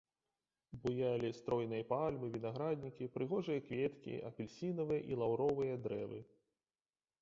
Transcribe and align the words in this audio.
Буялі 0.85 1.29
стройныя 1.39 1.85
пальмы, 1.91 2.25
вінаграднікі, 2.37 3.11
прыгожыя 3.19 3.65
кветкі, 3.71 4.19
апельсінавыя 4.31 5.01
і 5.15 5.25
лаўровыя 5.25 5.75
дрэвы. 5.89 6.19